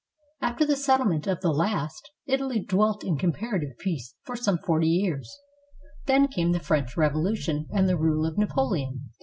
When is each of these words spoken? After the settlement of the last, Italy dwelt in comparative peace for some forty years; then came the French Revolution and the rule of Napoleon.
After 0.41 0.65
the 0.65 0.75
settlement 0.75 1.27
of 1.27 1.41
the 1.41 1.51
last, 1.51 2.09
Italy 2.25 2.59
dwelt 2.59 3.03
in 3.03 3.19
comparative 3.19 3.77
peace 3.77 4.15
for 4.23 4.35
some 4.35 4.57
forty 4.57 4.87
years; 4.87 5.31
then 6.07 6.27
came 6.27 6.53
the 6.53 6.59
French 6.59 6.97
Revolution 6.97 7.67
and 7.71 7.87
the 7.87 7.99
rule 7.99 8.25
of 8.25 8.35
Napoleon. 8.35 9.11